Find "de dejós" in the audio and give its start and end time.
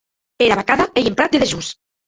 1.37-1.73